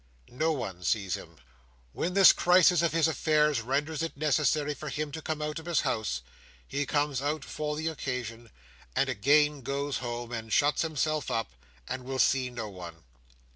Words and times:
"No 0.31 0.51
one 0.51 0.83
sees 0.83 1.13
him. 1.13 1.35
When 1.93 2.15
this 2.15 2.33
crisis 2.33 2.81
of 2.81 2.91
his 2.91 3.07
affairs 3.07 3.61
renders 3.61 4.01
it 4.01 4.17
necessary 4.17 4.73
for 4.73 4.89
him 4.89 5.11
to 5.11 5.21
come 5.21 5.43
out 5.43 5.59
of 5.59 5.67
his 5.67 5.81
house, 5.81 6.23
he 6.67 6.87
comes 6.87 7.21
out 7.21 7.45
for 7.45 7.75
the 7.75 7.87
occasion, 7.87 8.49
and 8.95 9.09
again 9.09 9.61
goes 9.61 9.97
home, 9.99 10.31
and 10.31 10.51
shuts 10.51 10.81
himself 10.81 11.29
up, 11.29 11.51
and 11.87 12.03
will 12.03 12.17
see 12.17 12.49
no 12.49 12.67
one. 12.67 13.03